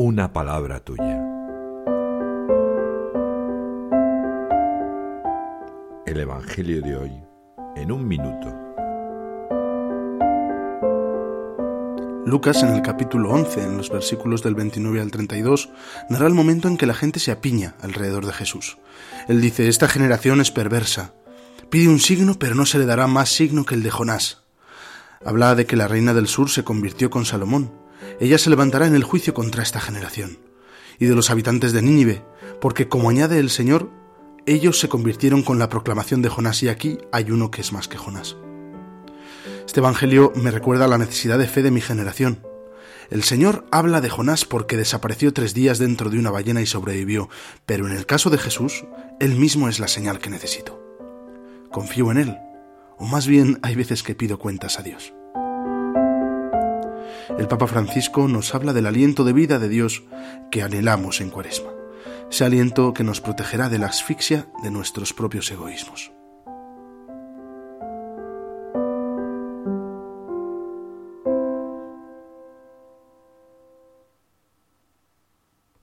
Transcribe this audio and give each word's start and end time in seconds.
una 0.00 0.32
palabra 0.32 0.78
tuya. 0.78 1.20
El 6.06 6.20
Evangelio 6.20 6.80
de 6.82 6.96
hoy 6.96 7.12
en 7.74 7.90
un 7.90 8.06
minuto. 8.06 8.46
Lucas 12.24 12.62
en 12.62 12.76
el 12.76 12.82
capítulo 12.82 13.32
11, 13.32 13.60
en 13.60 13.76
los 13.76 13.90
versículos 13.90 14.44
del 14.44 14.54
29 14.54 15.00
al 15.00 15.10
32, 15.10 15.68
narra 16.08 16.28
el 16.28 16.34
momento 16.34 16.68
en 16.68 16.76
que 16.76 16.86
la 16.86 16.94
gente 16.94 17.18
se 17.18 17.32
apiña 17.32 17.74
alrededor 17.82 18.24
de 18.24 18.32
Jesús. 18.32 18.78
Él 19.26 19.40
dice, 19.40 19.66
esta 19.66 19.88
generación 19.88 20.40
es 20.40 20.52
perversa. 20.52 21.12
Pide 21.70 21.88
un 21.88 21.98
signo, 21.98 22.38
pero 22.38 22.54
no 22.54 22.66
se 22.66 22.78
le 22.78 22.86
dará 22.86 23.08
más 23.08 23.30
signo 23.30 23.64
que 23.64 23.74
el 23.74 23.82
de 23.82 23.90
Jonás. 23.90 24.44
Habla 25.24 25.56
de 25.56 25.66
que 25.66 25.74
la 25.74 25.88
reina 25.88 26.14
del 26.14 26.28
sur 26.28 26.50
se 26.50 26.62
convirtió 26.62 27.10
con 27.10 27.24
Salomón. 27.24 27.87
Ella 28.20 28.38
se 28.38 28.50
levantará 28.50 28.86
en 28.86 28.94
el 28.94 29.04
juicio 29.04 29.34
contra 29.34 29.62
esta 29.62 29.80
generación. 29.80 30.38
Y 30.98 31.06
de 31.06 31.14
los 31.14 31.30
habitantes 31.30 31.72
de 31.72 31.82
Nínive, 31.82 32.24
porque 32.60 32.88
como 32.88 33.10
añade 33.10 33.38
el 33.38 33.50
Señor, 33.50 33.90
ellos 34.46 34.80
se 34.80 34.88
convirtieron 34.88 35.42
con 35.42 35.58
la 35.58 35.68
proclamación 35.68 36.22
de 36.22 36.28
Jonás 36.28 36.62
y 36.62 36.68
aquí 36.68 36.98
hay 37.12 37.30
uno 37.30 37.50
que 37.50 37.60
es 37.60 37.72
más 37.72 37.86
que 37.86 37.98
Jonás. 37.98 38.36
Este 39.66 39.80
Evangelio 39.80 40.32
me 40.34 40.50
recuerda 40.50 40.88
la 40.88 40.96
necesidad 40.96 41.38
de 41.38 41.46
fe 41.46 41.62
de 41.62 41.70
mi 41.70 41.80
generación. 41.82 42.40
El 43.10 43.22
Señor 43.22 43.66
habla 43.70 44.00
de 44.00 44.10
Jonás 44.10 44.44
porque 44.44 44.76
desapareció 44.76 45.32
tres 45.32 45.54
días 45.54 45.78
dentro 45.78 46.10
de 46.10 46.18
una 46.18 46.30
ballena 46.30 46.60
y 46.62 46.66
sobrevivió, 46.66 47.28
pero 47.66 47.86
en 47.86 47.96
el 47.96 48.06
caso 48.06 48.30
de 48.30 48.38
Jesús, 48.38 48.84
Él 49.20 49.36
mismo 49.36 49.68
es 49.68 49.78
la 49.78 49.88
señal 49.88 50.18
que 50.18 50.30
necesito. 50.30 50.82
Confío 51.70 52.10
en 52.10 52.18
Él, 52.18 52.38
o 52.96 53.06
más 53.06 53.26
bien 53.26 53.58
hay 53.62 53.74
veces 53.74 54.02
que 54.02 54.14
pido 54.14 54.38
cuentas 54.38 54.78
a 54.78 54.82
Dios. 54.82 55.12
El 57.36 57.46
Papa 57.46 57.66
Francisco 57.66 58.26
nos 58.26 58.54
habla 58.54 58.72
del 58.72 58.86
aliento 58.86 59.24
de 59.24 59.32
vida 59.32 59.58
de 59.58 59.68
Dios 59.68 60.04
que 60.50 60.62
anhelamos 60.62 61.20
en 61.20 61.30
Cuaresma, 61.30 61.70
ese 62.30 62.44
aliento 62.44 62.94
que 62.94 63.04
nos 63.04 63.20
protegerá 63.20 63.68
de 63.68 63.78
la 63.78 63.86
asfixia 63.86 64.46
de 64.62 64.70
nuestros 64.70 65.12
propios 65.12 65.50
egoísmos. 65.50 66.12